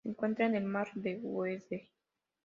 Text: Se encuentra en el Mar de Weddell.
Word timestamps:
Se 0.03 0.09
encuentra 0.09 0.47
en 0.47 0.55
el 0.55 0.63
Mar 0.63 0.87
de 0.95 1.19
Weddell. 1.21 1.87